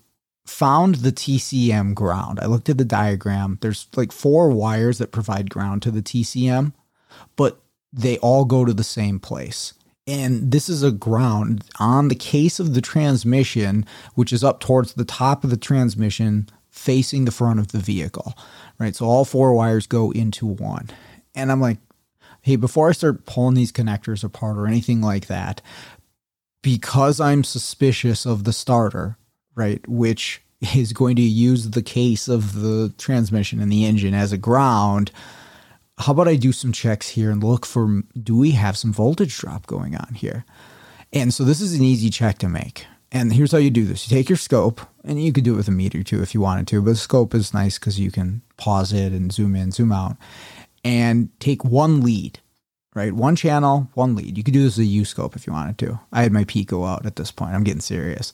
[0.46, 2.40] found the tcm ground.
[2.40, 3.58] I looked at the diagram.
[3.60, 6.72] There's like four wires that provide ground to the tcm
[7.36, 7.60] but
[7.92, 9.74] they all go to the same place.
[10.06, 14.94] And this is a ground on the case of the transmission which is up towards
[14.94, 18.34] the top of the transmission facing the front of the vehicle
[18.80, 18.96] right?
[18.96, 20.88] So all four wires go into one.
[21.36, 21.78] And I'm like,
[22.40, 25.62] hey, before I start pulling these connectors apart or anything like that,
[26.62, 29.16] because I'm suspicious of the starter,
[29.54, 30.42] right, which
[30.74, 35.12] is going to use the case of the transmission and the engine as a ground,
[35.98, 39.36] how about I do some checks here and look for do we have some voltage
[39.38, 40.44] drop going on here?
[41.12, 42.86] And so this is an easy check to make.
[43.12, 44.08] And here's how you do this.
[44.08, 46.40] You take your scope, and you could do it with a meter too if you
[46.40, 49.72] wanted to, but the scope is nice because you can pause it and zoom in,
[49.72, 50.16] zoom out,
[50.84, 52.38] and take one lead,
[52.94, 53.12] right?
[53.12, 54.38] One channel, one lead.
[54.38, 55.98] You could do this with a U scope if you wanted to.
[56.12, 57.54] I had my Pico out at this point.
[57.54, 58.32] I'm getting serious.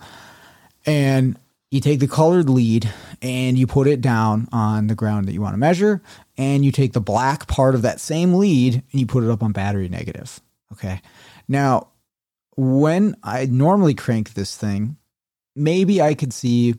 [0.85, 1.39] And
[1.71, 5.41] you take the colored lead and you put it down on the ground that you
[5.41, 6.03] want to measure,
[6.37, 9.43] and you take the black part of that same lead and you put it up
[9.43, 10.41] on battery negative.
[10.73, 11.01] Okay.
[11.49, 11.89] Now,
[12.57, 14.97] when I normally crank this thing,
[15.55, 16.75] maybe I could see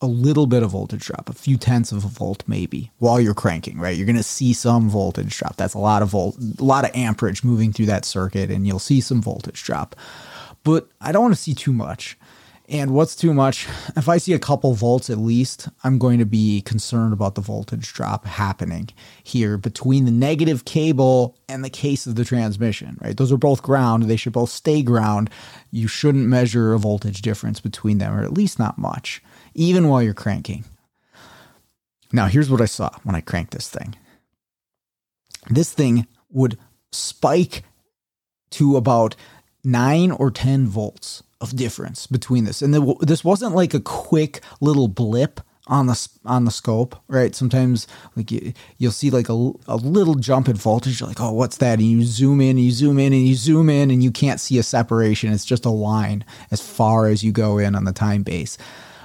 [0.00, 3.34] a little bit of voltage drop, a few tenths of a volt maybe while you're
[3.34, 3.96] cranking, right?
[3.96, 5.56] You're going to see some voltage drop.
[5.56, 8.78] That's a lot of volt, a lot of amperage moving through that circuit and you'll
[8.78, 9.96] see some voltage drop.
[10.62, 12.16] But I don't want to see too much.
[12.70, 13.66] And what's too much?
[13.96, 17.40] If I see a couple volts at least, I'm going to be concerned about the
[17.40, 18.90] voltage drop happening
[19.24, 23.16] here between the negative cable and the case of the transmission, right?
[23.16, 24.02] Those are both ground.
[24.02, 25.30] They should both stay ground.
[25.70, 29.22] You shouldn't measure a voltage difference between them, or at least not much,
[29.54, 30.64] even while you're cranking.
[32.12, 33.94] Now, here's what I saw when I cranked this thing.
[35.48, 36.58] This thing would
[36.92, 37.62] spike
[38.50, 39.16] to about
[39.64, 42.62] nine or 10 volts of difference between this.
[42.62, 47.34] And the, this wasn't like a quick little blip on the on the scope, right?
[47.34, 51.00] Sometimes like you, will see like a, a little jump in voltage.
[51.00, 51.78] You're like, oh, what's that?
[51.78, 54.40] And you zoom in, and you zoom in, and you zoom in, and you can't
[54.40, 55.32] see a separation.
[55.32, 58.56] It's just a line as far as you go in on the time base.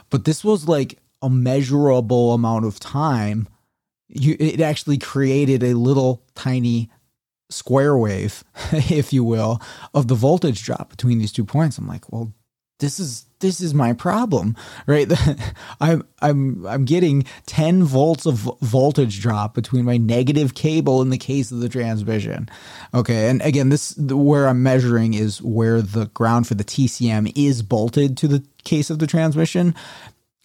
[0.09, 3.47] But this was like a measurable amount of time.
[4.07, 6.89] You, it actually created a little tiny
[7.53, 9.61] square wave, if you will,
[9.93, 11.77] of the voltage drop between these two points.
[11.77, 12.33] I'm like, well,
[12.79, 14.55] this is this is my problem,
[14.87, 15.11] right?
[15.81, 21.17] I'm I'm I'm getting 10 volts of voltage drop between my negative cable in the
[21.17, 22.49] case of the transmission.
[22.93, 27.61] Okay, and again, this where I'm measuring is where the ground for the TCM is
[27.61, 29.75] bolted to the case of the transmission,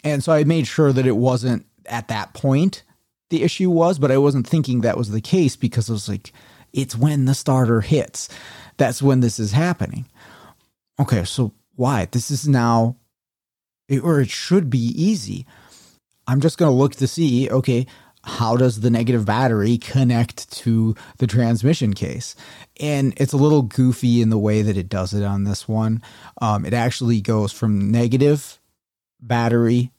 [0.04, 2.82] and so I made sure that it wasn't at that point
[3.30, 6.32] the issue was, but I wasn't thinking that was the case because I was like,
[6.72, 8.28] it's when the starter hits.
[8.76, 10.06] That's when this is happening.
[11.00, 12.08] Okay, so why?
[12.10, 12.96] This is now,
[14.02, 15.46] or it should be easy.
[16.26, 17.86] I'm just going to look to see, okay,
[18.24, 22.34] how does the negative battery connect to the transmission case?
[22.78, 26.02] And it's a little goofy in the way that it does it on this one.
[26.42, 28.60] Um, it actually goes from negative
[29.20, 29.92] battery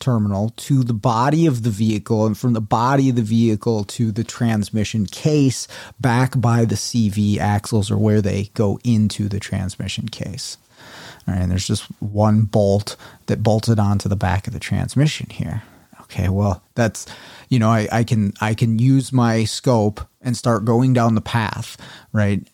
[0.00, 4.12] terminal to the body of the vehicle and from the body of the vehicle to
[4.12, 5.66] the transmission case
[6.00, 10.58] back by the CV axles or where they go into the transmission case.
[11.26, 15.28] All right, and there's just one bolt that bolted onto the back of the transmission
[15.30, 15.62] here.
[16.02, 17.06] Okay, well, that's
[17.48, 21.20] you know, I, I can I can use my scope and start going down the
[21.20, 21.76] path,
[22.12, 22.46] right?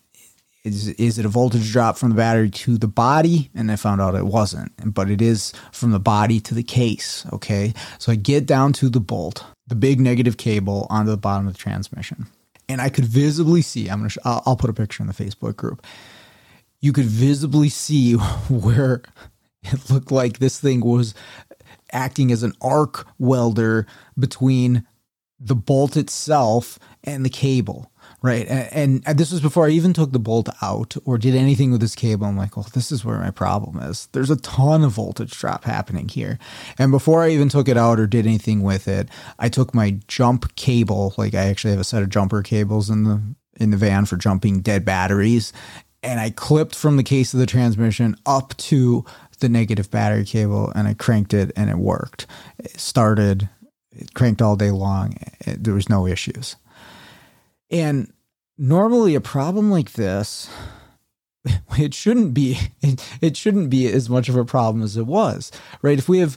[0.65, 3.51] Is is it a voltage drop from the battery to the body?
[3.55, 7.27] And I found out it wasn't, but it is from the body to the case.
[7.33, 11.49] Okay, so I get down to the bolt, the big negative cable onto the bottom
[11.49, 12.27] of the transmission,
[12.69, 13.89] and I could visibly see.
[13.89, 14.11] I'm gonna.
[14.11, 15.85] Sh- I'll, I'll put a picture in the Facebook group
[16.83, 18.13] you could visibly see
[18.51, 19.01] where
[19.63, 21.15] it looked like this thing was
[21.93, 23.87] acting as an arc welder
[24.19, 24.87] between
[25.41, 27.92] the bolt itself and the cable
[28.23, 31.71] right and, and, this was before i even took the bolt out or did anything
[31.71, 34.83] with this cable i'm like well this is where my problem is there's a ton
[34.85, 36.39] of voltage drop happening here
[36.79, 39.09] and before i even took it out or did anything with it
[39.39, 43.05] i took my jump cable like i actually have a set of jumper cables in
[43.05, 43.21] the
[43.61, 45.53] in the van for jumping dead batteries
[46.03, 49.05] and I clipped from the case of the transmission up to
[49.39, 52.27] the negative battery cable and I cranked it and it worked.
[52.59, 53.49] It started,
[53.93, 55.15] it cranked all day long.
[55.41, 56.57] It, there was no issues.
[57.73, 58.13] And
[58.59, 60.49] normally a problem like this,
[61.79, 62.59] it shouldn't be
[63.21, 65.99] it, shouldn't be as much of a problem as it was, right?
[65.99, 66.37] If we have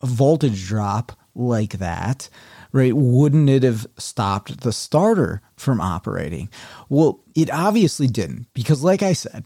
[0.00, 2.28] a voltage drop like that,
[2.72, 2.94] right?
[2.94, 6.50] Wouldn't it have stopped the starter from operating?
[6.88, 9.44] Well, it obviously didn't because, like I said,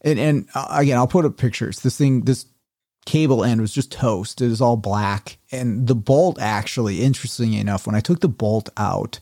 [0.00, 1.80] and, and uh, again, I'll put up pictures.
[1.80, 2.46] This thing, this
[3.06, 4.40] cable end was just toast.
[4.40, 5.38] It was all black.
[5.50, 9.18] And the bolt, actually, interestingly enough, when I took the bolt out,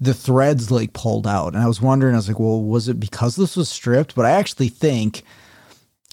[0.00, 1.54] the threads like pulled out.
[1.54, 4.14] And I was wondering, I was like, well, was it because this was stripped?
[4.14, 5.22] But I actually think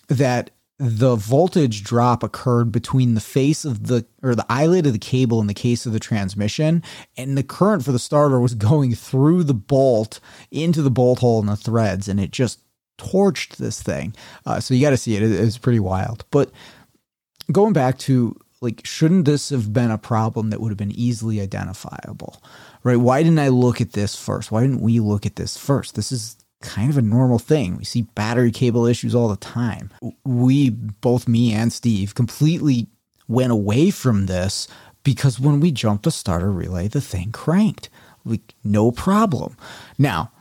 [0.07, 4.99] that the voltage drop occurred between the face of the or the eyelid of the
[4.99, 6.81] cable in the case of the transmission
[7.15, 10.19] and the current for the starter was going through the bolt
[10.51, 12.59] into the bolt hole in the threads and it just
[12.97, 14.15] torched this thing
[14.45, 16.51] uh, so you got to see it it it's pretty wild but
[17.51, 21.39] going back to like shouldn't this have been a problem that would have been easily
[21.41, 22.41] identifiable
[22.83, 25.95] right why didn't i look at this first why didn't we look at this first
[25.95, 27.77] this is kind of a normal thing.
[27.77, 29.91] We see battery cable issues all the time.
[30.23, 32.87] We, both me and Steve, completely
[33.27, 34.67] went away from this
[35.03, 37.89] because when we jumped a starter relay, the thing cranked.
[38.25, 39.57] Like, no problem.
[39.97, 40.31] Now,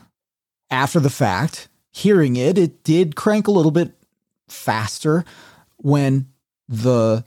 [0.70, 3.92] after the fact, hearing it, it did crank a little bit
[4.48, 5.24] faster
[5.76, 6.28] when
[6.68, 7.24] the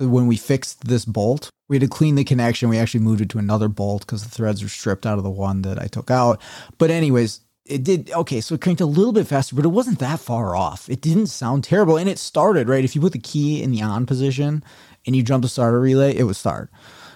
[0.00, 1.50] when we fixed this bolt.
[1.68, 2.68] We had to clean the connection.
[2.68, 5.30] We actually moved it to another bolt because the threads were stripped out of the
[5.30, 6.40] one that I took out.
[6.78, 9.98] But anyways, it did okay so it cranked a little bit faster but it wasn't
[10.00, 13.18] that far off it didn't sound terrible and it started right if you put the
[13.18, 14.64] key in the on position
[15.06, 16.70] and you jump the starter relay it would start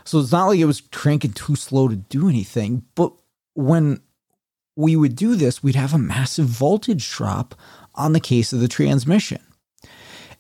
[0.04, 3.12] so it's not like it was cranking too slow to do anything but
[3.54, 4.00] when
[4.76, 7.54] we would do this we'd have a massive voltage drop
[7.94, 9.42] on the case of the transmission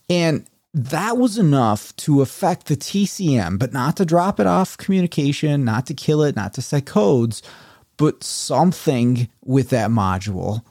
[0.08, 5.64] and that was enough to affect the TCM, but not to drop it off communication,
[5.64, 7.42] not to kill it, not to set codes,
[7.96, 10.62] but something with that module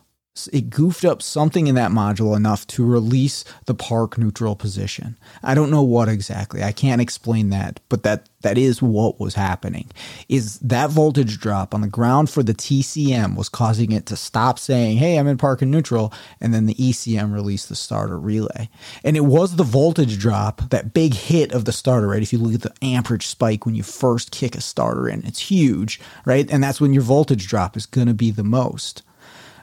[0.52, 5.16] it goofed up something in that module enough to release the park neutral position.
[5.44, 6.64] I don't know what exactly.
[6.64, 9.90] I can't explain that, but that that is what was happening.
[10.28, 14.58] Is that voltage drop on the ground for the TCM was causing it to stop
[14.58, 16.12] saying, "Hey, I'm in park and neutral,"
[16.42, 18.70] and then the ECM released the starter relay.
[19.04, 22.24] And it was the voltage drop, that big hit of the starter, right?
[22.24, 25.52] If you look at the amperage spike when you first kick a starter in, it's
[25.52, 26.50] huge, right?
[26.52, 29.04] And that's when your voltage drop is going to be the most.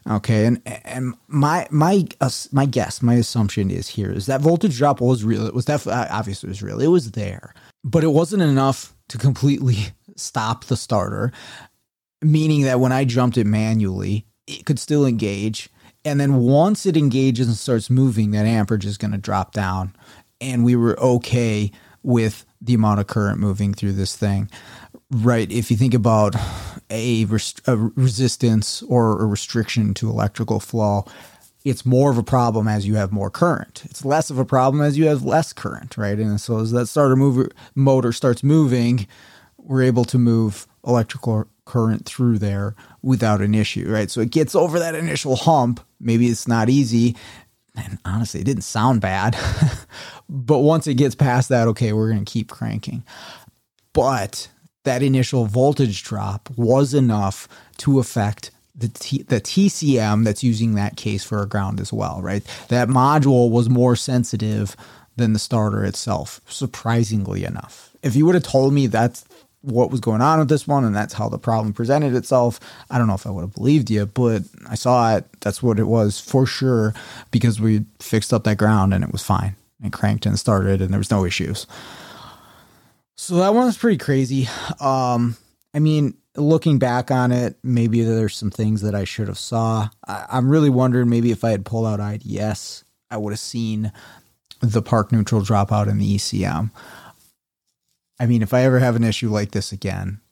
[0.09, 4.79] Okay, and and my my uh, my guess, my assumption is here is that voltage
[4.79, 5.47] drop was real.
[5.47, 6.81] It was definitely obviously it was real.
[6.81, 9.77] It was there, but it wasn't enough to completely
[10.17, 11.33] stop the starter.
[12.23, 15.71] Meaning that when I jumped it manually, it could still engage,
[16.05, 19.95] and then once it engages and starts moving, that amperage is going to drop down,
[20.41, 21.71] and we were okay
[22.03, 24.51] with the amount of current moving through this thing.
[25.11, 25.51] Right.
[25.51, 26.37] If you think about
[26.89, 31.05] a, rest- a resistance or a restriction to electrical flow,
[31.65, 33.83] it's more of a problem as you have more current.
[33.87, 36.19] It's less of a problem as you have less current, right?
[36.19, 39.07] And so as that starter mover motor starts moving,
[39.59, 44.11] we're able to move electrical current through there without an issue, right?
[44.11, 45.81] So it gets over that initial hump.
[46.01, 47.17] Maybe it's not easy.
[47.77, 49.37] And honestly, it didn't sound bad.
[50.29, 53.05] but once it gets past that, okay, we're going to keep cranking.
[53.93, 54.49] But
[54.85, 60.97] that initial voltage drop was enough to affect the T- the TCM that's using that
[60.97, 62.43] case for a ground as well, right?
[62.69, 64.75] That module was more sensitive
[65.17, 67.91] than the starter itself, surprisingly enough.
[68.03, 69.25] If you would have told me that's
[69.63, 72.59] what was going on with this one and that's how the problem presented itself,
[72.91, 75.27] I don't know if I would have believed you, but I saw it.
[75.41, 76.95] That's what it was for sure
[77.31, 79.57] because we fixed up that ground and it was fine.
[79.85, 81.67] It cranked and started and there was no issues.
[83.21, 84.49] So that one's pretty crazy.
[84.81, 85.37] Um,
[85.75, 89.91] I mean, looking back on it, maybe there's some things that I should have saw.
[90.09, 93.93] I, I'm really wondering maybe if I had pulled out IDS, I would have seen
[94.61, 96.71] the park neutral dropout in the ECM.
[98.19, 100.23] I mean, if I ever have an issue like this again,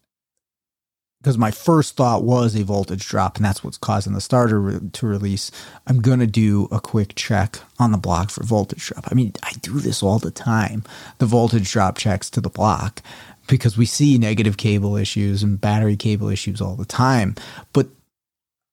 [1.28, 4.80] because my first thought was a voltage drop, and that's what's causing the starter re-
[4.94, 5.50] to release.
[5.86, 9.04] I'm going to do a quick check on the block for voltage drop.
[9.10, 10.84] I mean, I do this all the time
[11.18, 13.02] the voltage drop checks to the block
[13.46, 17.34] because we see negative cable issues and battery cable issues all the time.
[17.74, 17.88] But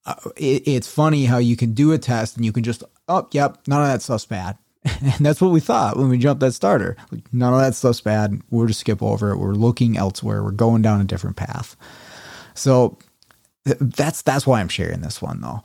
[0.06, 3.28] uh, it, it's funny how you can do a test and you can just, oh,
[3.32, 4.58] yep, none of that stuff's bad.
[5.01, 6.95] And that's what we thought when we jumped that starter.
[7.34, 8.41] None of that stuff's bad.
[8.49, 9.39] We're just skip over it.
[9.39, 10.41] We're looking elsewhere.
[10.41, 11.76] We're going down a different path.
[12.56, 12.97] So
[13.64, 15.62] that's that's why I'm sharing this one though.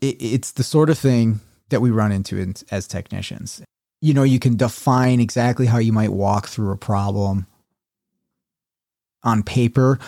[0.00, 1.40] It, it's the sort of thing
[1.70, 3.62] that we run into in, as technicians.
[4.00, 7.46] You know, you can define exactly how you might walk through a problem
[9.24, 9.98] on paper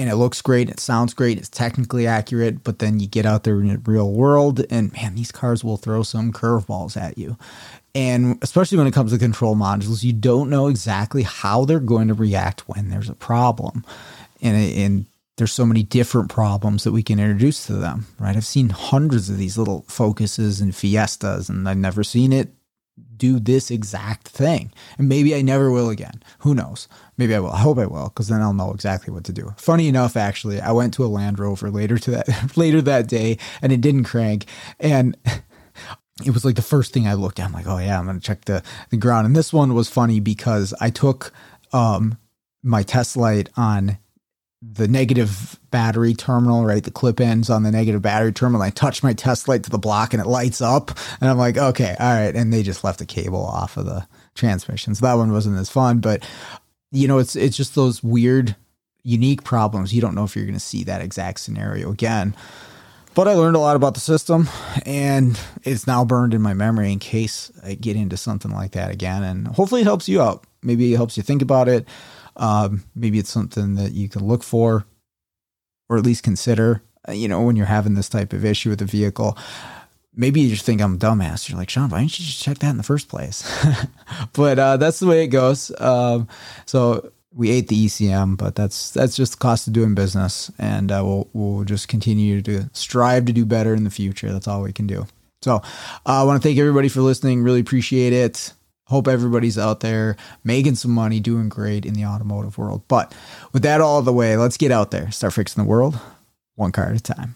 [0.00, 3.44] and it looks great, it sounds great, it's technically accurate, but then you get out
[3.44, 7.36] there in the real world and man, these cars will throw some curveballs at you.
[7.94, 12.08] And especially when it comes to control modules, you don't know exactly how they're going
[12.08, 13.84] to react when there's a problem.
[14.40, 15.06] And, and
[15.40, 18.36] there's so many different problems that we can introduce to them, right?
[18.36, 22.50] I've seen hundreds of these little focuses and fiestas, and I've never seen it
[23.16, 24.70] do this exact thing.
[24.98, 26.22] And maybe I never will again.
[26.40, 26.88] Who knows?
[27.16, 27.52] Maybe I will.
[27.52, 29.54] I hope I will, because then I'll know exactly what to do.
[29.56, 33.38] Funny enough, actually, I went to a Land Rover later to that later that day,
[33.62, 34.44] and it didn't crank,
[34.78, 35.16] and.
[36.22, 37.46] It was like the first thing I looked at.
[37.46, 39.26] I'm like, oh yeah, I'm gonna check the, the ground.
[39.26, 41.32] And this one was funny because I took
[41.72, 42.18] um,
[42.62, 43.96] my test light on
[44.62, 46.84] the negative battery terminal, right?
[46.84, 48.60] The clip ends on the negative battery terminal.
[48.60, 50.90] I touch my test light to the block and it lights up.
[51.20, 52.34] And I'm like, okay, all right.
[52.34, 54.94] And they just left the cable off of the transmission.
[54.94, 56.00] So that one wasn't as fun.
[56.00, 56.28] But
[56.92, 58.54] you know, it's it's just those weird,
[59.02, 59.94] unique problems.
[59.94, 62.36] You don't know if you're gonna see that exact scenario again.
[63.14, 64.48] But I learned a lot about the system
[64.86, 68.92] and it's now burned in my memory in case I get into something like that
[68.92, 69.24] again.
[69.24, 70.44] And hopefully it helps you out.
[70.62, 71.88] Maybe it helps you think about it.
[72.36, 74.86] Um, maybe it's something that you can look for
[75.88, 78.80] or at least consider, uh, you know, when you're having this type of issue with
[78.80, 79.36] a vehicle.
[80.14, 81.48] Maybe you just think I'm dumbass.
[81.48, 83.42] You're like, Sean, why didn't you just check that in the first place?
[84.32, 85.72] but uh, that's the way it goes.
[85.80, 86.28] Um,
[86.66, 90.90] so we ate the ECM, but that's that's just the cost of doing business, and
[90.90, 94.32] uh, we'll we'll just continue to strive to do better in the future.
[94.32, 95.06] That's all we can do.
[95.42, 95.62] So uh,
[96.04, 97.42] I want to thank everybody for listening.
[97.42, 98.52] Really appreciate it.
[98.90, 102.82] Hope everybody's out there making some money, doing great in the automotive world.
[102.88, 103.14] But
[103.52, 105.98] with that all the way, let's get out there, start fixing the world
[106.60, 107.34] one car at a time.